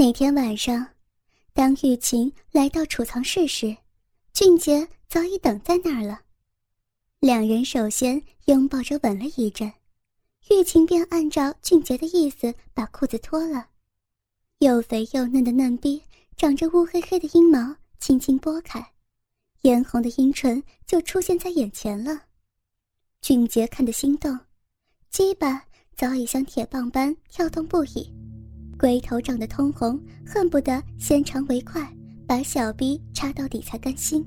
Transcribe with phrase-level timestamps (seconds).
[0.00, 0.86] 那天晚上，
[1.52, 3.76] 当玉琴来到储藏室时，
[4.32, 6.22] 俊杰早已等在那儿了。
[7.18, 9.70] 两人首先拥抱着吻了一阵，
[10.48, 13.68] 玉琴便按照俊杰的意思把裤子脱了，
[14.60, 16.02] 又肥又嫩的嫩逼
[16.34, 18.82] 长着乌黑黑的阴毛，轻轻拨开，
[19.60, 22.22] 嫣红的阴唇就出现在眼前了。
[23.20, 24.40] 俊杰看得心动，
[25.10, 25.62] 鸡巴
[25.94, 28.10] 早已像铁棒般跳动不已。
[28.80, 31.86] 龟头长得通红，恨不得先长为快，
[32.26, 34.26] 把小逼插到底才甘心。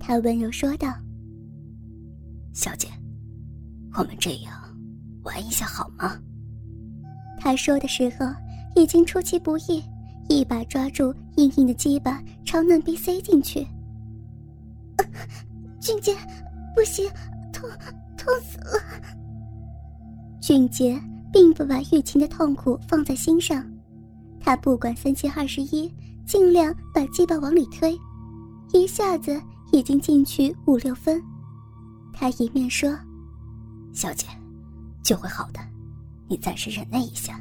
[0.00, 0.88] 他温柔说道
[2.54, 2.88] ：“小姐，
[3.98, 4.54] 我们这样
[5.24, 6.18] 玩一下好吗？”
[7.38, 8.24] 他说的时候
[8.74, 9.82] 已经出其不意，
[10.30, 13.66] 一把抓住硬硬的鸡巴，朝嫩逼塞进去。
[15.78, 16.14] 俊杰，
[16.74, 17.06] 不行，
[17.52, 17.68] 痛，
[18.16, 18.80] 痛死了！
[20.40, 20.98] 俊杰。
[21.34, 23.68] 并不把玉琴的痛苦放在心上，
[24.38, 25.92] 他不管三七二十一，
[26.24, 27.98] 尽量把鸡巴往里推，
[28.72, 31.20] 一下子已经进去五六分。
[32.12, 32.96] 他一面说
[33.92, 34.28] ：“小姐，
[35.02, 35.58] 就会好的，
[36.28, 37.40] 你暂时忍耐一下。”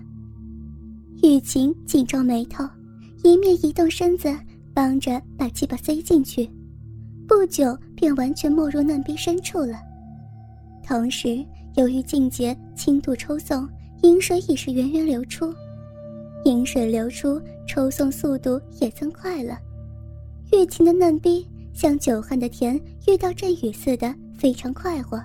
[1.21, 2.67] 玉琴紧皱眉头，
[3.23, 4.35] 一面移动身子，
[4.73, 6.49] 帮着把鸡巴塞进去，
[7.27, 9.77] 不久便完全没入嫩逼深处了。
[10.83, 13.69] 同时，由于静节轻度抽送。
[14.03, 15.53] 饮水已是源源流出，
[16.43, 19.57] 饮水流出，抽送速度也增快了。
[20.51, 25.21] 玉琴的嫩逼像久旱的田遇到阵雨似的，非常快活。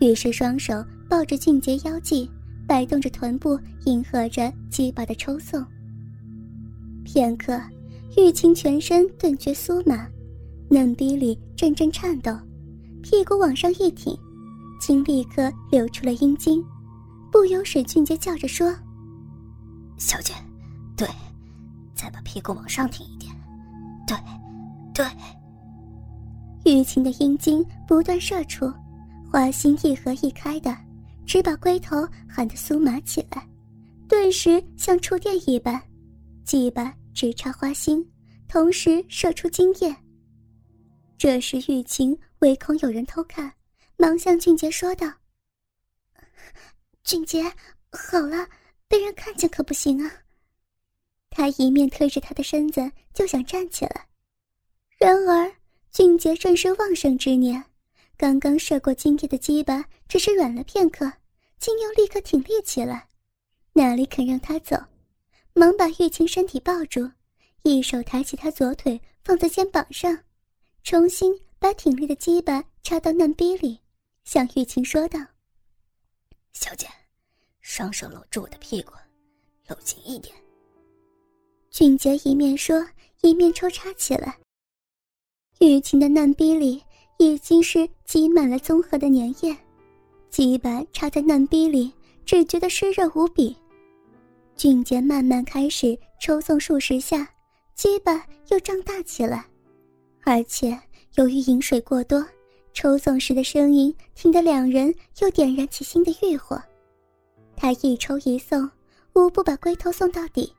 [0.00, 2.30] 于是双手抱着俊杰腰际，
[2.68, 5.64] 摆动着臀部，迎合着鸡巴的抽送。
[7.04, 7.60] 片刻，
[8.16, 10.06] 玉琴全身顿觉酥麻，
[10.70, 12.30] 嫩逼里阵阵颤抖，
[13.02, 14.16] 屁股往上一挺，
[14.80, 16.64] 竟立刻流出了阴茎。
[17.38, 18.74] 不由水俊杰叫着说
[19.96, 20.34] ：“小姐，
[20.96, 21.06] 对，
[21.94, 23.32] 再把屁股往上挺一点，
[24.08, 24.16] 对，
[24.92, 25.06] 对。”
[26.66, 28.68] 玉琴的阴茎不断射出，
[29.30, 30.76] 花心一合一开的，
[31.24, 33.48] 只把龟头喊得酥麻起来，
[34.08, 35.80] 顿时像触电一般，
[36.44, 38.04] 鸡巴直插花心，
[38.48, 39.94] 同时射出精液。
[41.16, 43.52] 这时玉琴唯恐有人偷看，
[43.96, 45.06] 忙向俊杰说道。
[47.08, 47.42] 俊杰，
[47.90, 48.46] 好了，
[48.86, 50.12] 被人看见可不行啊！
[51.30, 54.08] 他一面推着他的身子就想站起来，
[54.98, 55.50] 然而
[55.90, 57.64] 俊杰正是旺盛之年，
[58.18, 61.10] 刚刚射过精液的鸡巴只是软了片刻，
[61.58, 63.08] 竟又立刻挺立起来，
[63.72, 64.76] 哪里肯让他走？
[65.54, 67.10] 忙把玉清身体抱住，
[67.62, 70.24] 一手抬起他左腿放在肩膀上，
[70.82, 73.80] 重新把挺立的鸡巴插到嫩逼里，
[74.24, 75.18] 向玉清说道。
[76.52, 76.88] 小姐，
[77.70, 78.92] 双手搂住我的屁股，
[79.68, 80.34] 搂紧一点。
[81.70, 82.82] 俊杰一面说，
[83.20, 84.38] 一面抽插起来。
[85.60, 86.82] 玉琴的嫩逼里
[87.18, 89.54] 已经是挤满了综合的粘液，
[90.30, 91.92] 鸡巴插在嫩逼里，
[92.24, 93.54] 只觉得湿热无比。
[94.56, 97.28] 俊杰慢慢开始抽送数十下，
[97.74, 99.44] 鸡巴又胀大起来，
[100.24, 100.76] 而且
[101.16, 102.26] 由于饮水过多。
[102.72, 106.58] 抽送时的声音，听得两人又点燃起新的欲火。
[107.60, 108.70] 他一抽一送，
[109.14, 110.54] 无不把龟头送到底，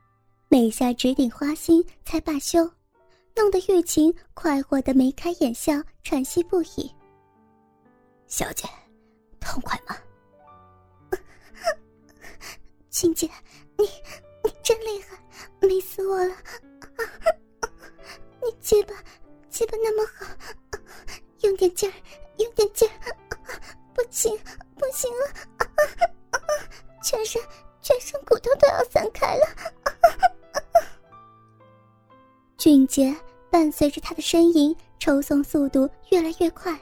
[0.49, 2.69] 每下直顶花心才罢休，
[3.37, 6.93] 弄得玉琴快活的眉开眼笑，喘息不已。
[8.27, 8.67] 小姐，
[9.39, 9.95] 痛快吗？
[12.91, 13.29] 青姐，
[13.77, 13.85] 你
[14.43, 15.17] 你真厉害，
[15.61, 16.35] 美死我了！
[18.43, 18.93] 你鸡巴
[19.49, 20.25] 鸡巴那么好。
[21.43, 21.93] 用点劲儿，
[22.39, 23.15] 用点劲儿，
[23.95, 24.37] 不行，
[24.75, 26.13] 不行了，
[27.01, 27.41] 全身
[27.81, 29.45] 全身骨头都要散开了。
[32.57, 33.15] 俊杰
[33.49, 36.77] 伴随着他的呻吟，抽送速度越来越快，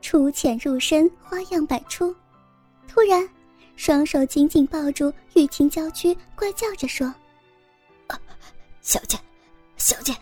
[0.00, 2.14] 出浅入深，花样百出。
[2.88, 3.28] 突然，
[3.76, 7.12] 双手紧紧抱住玉清娇躯，怪叫着说
[8.82, 9.18] ：“小姐，
[9.76, 10.14] 小姐，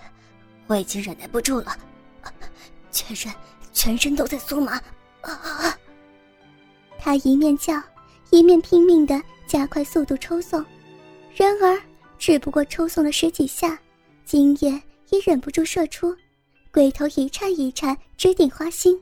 [0.67, 1.77] 我已经忍耐不住了，
[2.91, 3.33] 全身。”
[3.75, 4.79] 全身都在酥麻，
[5.23, 5.75] 啊！
[6.99, 7.83] 他一面叫，
[8.33, 10.65] 一面拼命的加快速度抽送，
[11.37, 11.79] 然而
[12.19, 13.79] 只不过抽送了十几下，
[14.25, 14.71] 精液
[15.11, 16.17] 也忍不住射出，
[16.73, 18.99] 龟头一颤一颤，直顶花心。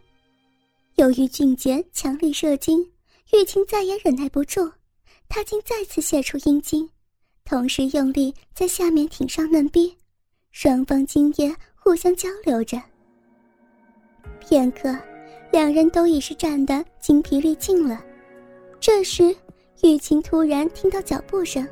[0.96, 2.84] 由于俊杰强力射精，
[3.32, 4.68] 玉清再也忍耐不住，
[5.28, 6.90] 他竟再次泄出阴茎，
[7.44, 9.96] 同时用力在下面挺上嫩逼，
[10.50, 12.82] 双方精液互相交流着。
[14.40, 14.92] 片刻，
[15.52, 18.04] 两人都已是战得精疲力尽了。
[18.80, 19.36] 这时，
[19.82, 21.68] 玉晴突然听到脚步声，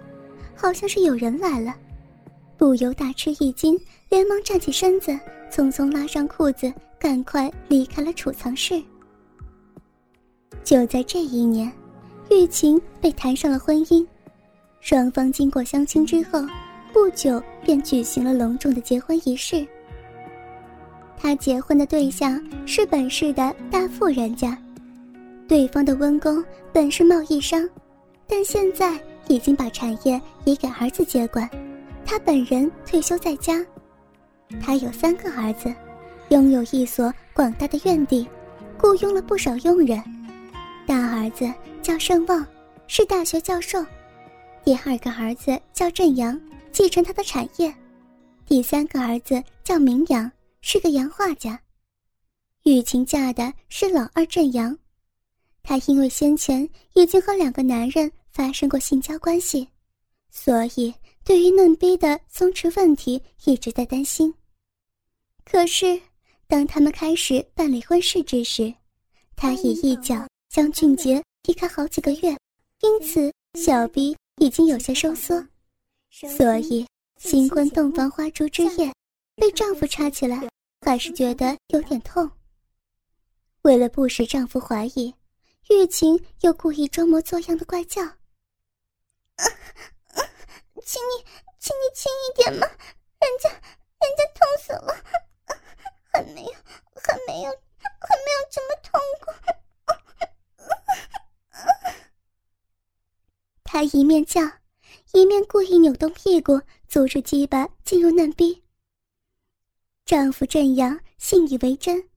[0.54, 1.74] 好像是有人来了，
[2.58, 5.10] 不由大吃一惊，连忙站起身子，
[5.50, 8.82] 匆匆拉上裤子，赶快离开了储藏室。
[10.62, 11.72] 就在这一年，
[12.30, 14.06] 玉琴被谈上了婚姻，
[14.80, 16.40] 双方经过相亲之后，
[16.92, 19.66] 不久便举行了隆重的结婚仪式。
[21.16, 24.56] 他结婚的对象是本市的大富人家，
[25.48, 27.68] 对方的温公本是贸易商，
[28.26, 31.48] 但现在已经把产业移给儿子接管，
[32.04, 33.64] 他本人退休在家。
[34.60, 35.74] 他有三个儿子，
[36.28, 38.28] 拥有一所广大的院地，
[38.78, 40.02] 雇佣了不少佣人。
[40.86, 41.50] 大儿子
[41.82, 42.46] 叫盛旺，
[42.86, 43.82] 是大学教授；
[44.62, 46.38] 第二个儿子叫振阳，
[46.72, 47.72] 继承他的产业；
[48.46, 50.30] 第三个儿子叫明阳。
[50.60, 51.58] 是个洋画家，
[52.64, 54.76] 雨晴嫁的是老二镇阳，
[55.62, 59.68] 她因为先前已经和两个男人发生过性交关系，
[60.30, 60.94] 所以
[61.24, 64.32] 对于嫩逼的松弛问题一直在担心。
[65.44, 66.00] 可是，
[66.46, 68.72] 当他们开始办理婚事之时，
[69.36, 72.36] 他已一脚将俊杰踢开好几个月，
[72.80, 75.46] 因此小逼已经有些收缩，
[76.10, 76.86] 所以
[77.18, 78.92] 新婚洞房花烛之夜。
[79.36, 80.48] 被丈夫插起来，
[80.80, 82.28] 还是觉得有点痛。
[83.62, 85.14] 为了不使丈夫怀疑，
[85.68, 88.00] 玉琴又故意装模作样的怪叫
[90.82, 91.22] ：“请你，
[91.58, 93.60] 请你轻一点嘛，人家，人
[94.16, 94.96] 家痛死了，
[96.10, 96.52] 还没有，
[96.94, 97.50] 还没有，
[97.80, 99.34] 还没有这么痛过。”
[103.62, 104.40] 她一面叫，
[105.12, 108.64] 一面故意扭动屁股，阻止鸡巴进入嫩逼。
[110.06, 112.08] 丈夫郑阳信以为真，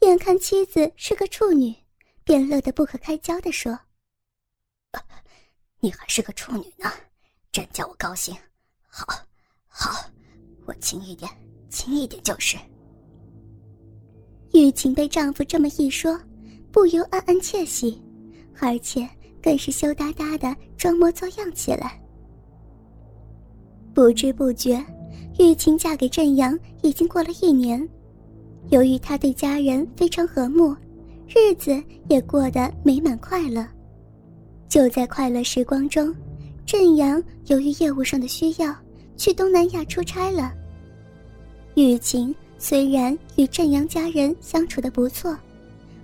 [0.00, 1.72] 眼看妻子是个处女，
[2.26, 3.78] 便乐得不可开交地说
[5.78, 6.90] ：“你还是个处女呢，
[7.52, 8.36] 真叫我高兴。
[8.88, 9.06] 好，
[9.68, 10.10] 好，
[10.66, 11.30] 我轻一点，
[11.70, 12.56] 轻一点就是。”
[14.52, 16.20] 玉琴被丈夫这么一说，
[16.72, 18.02] 不由暗暗窃喜，
[18.58, 19.08] 而且
[19.40, 22.02] 更是羞答答的装模作样起来。
[23.94, 24.84] 不知不觉。
[25.38, 27.88] 玉琴嫁给镇阳已经过了一年，
[28.70, 30.74] 由于她对家人非常和睦，
[31.28, 33.66] 日子也过得美满快乐。
[34.68, 36.14] 就在快乐时光中，
[36.64, 38.74] 镇阳由于业务上的需要
[39.16, 40.52] 去东南亚出差了。
[41.74, 45.36] 雨晴虽然与镇阳家人相处的不错，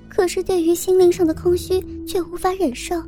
[0.09, 3.03] 可是对于心灵上的空虚却无法忍受，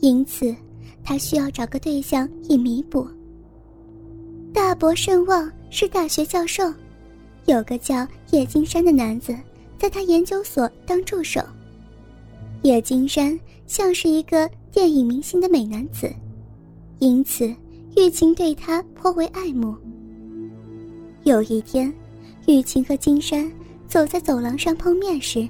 [0.00, 0.54] 因此
[1.02, 3.08] 她需要找个对象以弥补。
[4.52, 6.72] 大伯盛旺是大学教授，
[7.46, 9.34] 有个叫叶金山的男子
[9.82, 11.40] 在他研究所当助手。
[12.62, 13.36] 叶金山
[13.66, 16.08] 像是一个电影明星的美男子，
[17.00, 17.52] 因此
[17.96, 19.74] 玉琴对他颇为爱慕。
[21.24, 21.92] 有一天，
[22.46, 23.50] 玉琴和金山
[23.88, 25.48] 走在走廊上碰面时，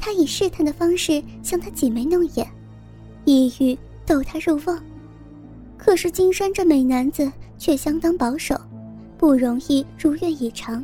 [0.00, 2.44] 他以试探的方式向他挤眉弄眼，
[3.24, 4.82] 意欲逗他入瓮。
[5.78, 7.30] 可是金山这美男子。
[7.60, 8.58] 却相当保守，
[9.18, 10.82] 不容易如愿以偿。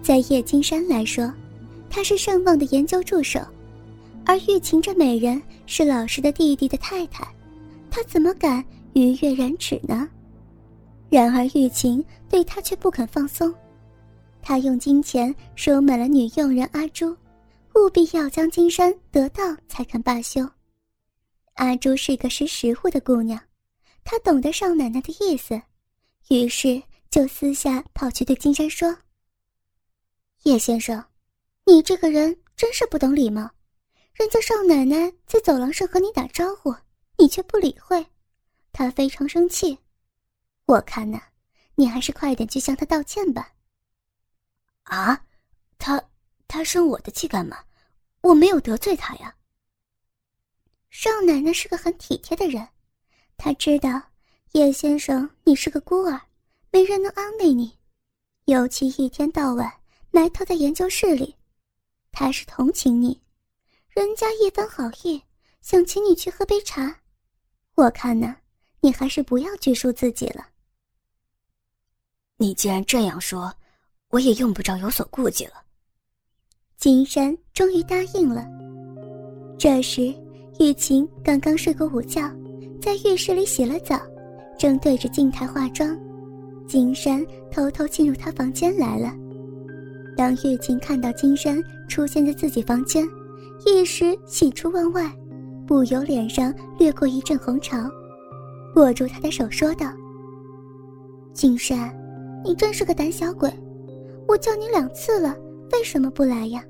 [0.00, 1.30] 在叶金山来说，
[1.94, 3.38] 他是盛旺的研究助手，
[4.24, 7.22] 而玉琴这美人是老师的弟弟的太太，
[7.90, 10.08] 他怎么敢逾越人指呢？
[11.10, 13.54] 然而玉琴对他却不肯放松，
[14.40, 17.14] 他用金钱收买了女佣人阿朱，
[17.74, 20.48] 务必要将金山得到才肯罢休。
[21.56, 23.38] 阿朱是个识时务的姑娘。
[24.02, 25.60] 她懂得少奶奶的意思，
[26.30, 28.96] 于是就私下跑去对金山说
[30.44, 31.04] ：“叶先生，
[31.64, 33.50] 你这个人真是不懂礼貌，
[34.14, 36.74] 人家少奶奶在走廊上和你打招呼，
[37.16, 38.04] 你却不理会，
[38.72, 39.78] 她非常生气。
[40.66, 41.20] 我看呢，
[41.76, 43.52] 你还是快点去向她道歉吧。”
[44.84, 45.24] 啊，
[45.78, 46.02] 他
[46.48, 47.64] 他生我的气干嘛？
[48.20, 49.34] 我没有得罪他呀。
[50.90, 52.68] 少奶奶是个很体贴的人。
[53.36, 54.02] 她知道
[54.52, 56.20] 叶先生你是个孤儿，
[56.70, 57.78] 没人能安慰你，
[58.44, 59.72] 尤其一天到晚
[60.10, 61.34] 埋头在研究室里，
[62.12, 63.20] 他是同情你，
[63.88, 65.20] 人家一番好意，
[65.62, 66.94] 想请你去喝杯茶，
[67.74, 68.36] 我看呢，
[68.80, 70.46] 你还是不要拘束自己了。
[72.36, 73.52] 你既然这样说，
[74.10, 75.54] 我也用不着有所顾忌了。
[76.76, 78.46] 金山终于答应了。
[79.58, 80.14] 这时，
[80.60, 82.30] 玉琴刚刚睡过午觉。
[82.80, 83.96] 在浴室里洗了澡，
[84.58, 85.96] 正对着镜台化妆，
[86.66, 89.14] 金山偷偷进入她房间来了。
[90.16, 93.06] 当玉琴看到金山出现在自己房间，
[93.66, 95.14] 一时喜出望外，
[95.66, 97.76] 不由脸上掠过一阵红潮，
[98.76, 99.92] 握住他的手说道
[101.34, 101.94] ：“金山，
[102.42, 103.52] 你真是个胆小鬼！
[104.26, 105.36] 我叫你两次了，
[105.72, 106.64] 为什么不来呀？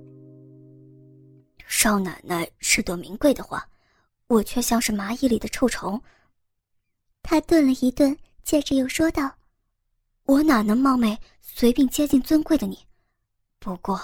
[1.68, 3.64] 少奶奶是朵名贵的花，
[4.26, 6.02] 我却像是蚂蚁里的臭虫。
[7.22, 9.30] 他顿了一顿，接着又说道
[10.26, 12.76] ：“我哪能冒昧随便接近尊贵的你？
[13.60, 14.00] 不过，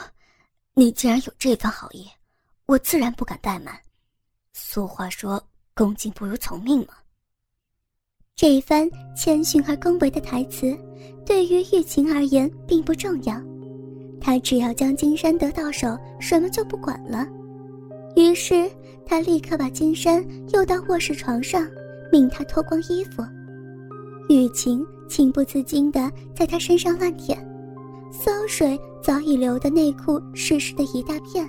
[0.79, 2.07] 你既然有这番好意，
[2.67, 3.77] 我自然不敢怠慢。
[4.53, 5.43] 俗话说，
[5.75, 6.95] 恭敬不如从命嘛。”
[8.37, 10.79] 这一番谦逊而恭维的台词，
[11.27, 13.43] 对于玉琴而言并不重要，
[14.21, 17.27] 她只要将金山得到手，什么就不管了。
[18.15, 18.71] 于是，
[19.05, 21.69] 他立刻把金山诱到卧室床上，
[22.13, 23.21] 命他脱光衣服。
[24.29, 27.37] 玉晴情不自禁地在他身上乱舔，
[28.59, 31.49] 水早已流的内裤湿湿的一大片。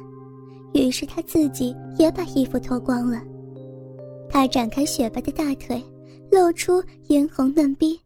[0.76, 3.20] 于是他自己也把衣服脱光了。
[4.30, 5.84] 他展开雪白的大腿，
[6.32, 8.00] 露出嫣红嫩逼，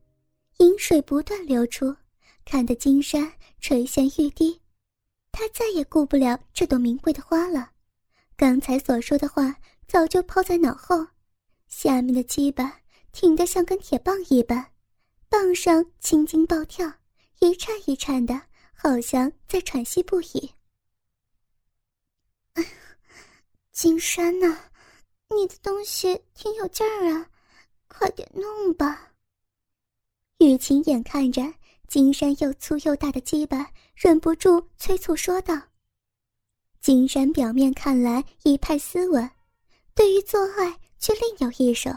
[0.60, 1.94] 饮水不断流出，
[2.46, 3.30] 看得金山
[3.60, 4.58] 垂涎欲滴。
[5.34, 7.72] 他再也顾不了这朵名贵的花了。
[8.38, 9.54] 刚才所说的话
[9.86, 11.06] 早就抛在脑后，
[11.68, 12.74] 下面的鸡巴
[13.12, 14.66] 挺得像根铁棒一般，
[15.28, 16.90] 棒上青筋暴跳，
[17.42, 18.42] 一颤一颤的，
[18.84, 20.52] 好像在喘息不已。
[23.72, 24.58] 金山呐，
[25.30, 27.30] 你的东西挺有劲儿啊，
[27.88, 29.14] 快点弄吧。
[30.40, 31.42] 雨晴眼看着
[31.88, 35.58] 金山又粗又大的鸡巴，忍不住催促说道。
[36.82, 39.32] 金山表面看来一派斯文，
[39.96, 41.90] 对于做爱却另有一手。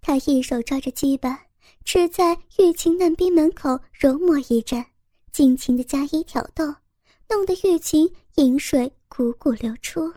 [0.00, 1.46] 他一手抓着鸡巴，
[1.84, 4.86] 只在玉琴嫩逼门口揉磨一阵，
[5.32, 6.64] 尽情的加以挑逗，
[7.28, 10.14] 弄得玉琴饮水汩汩流出。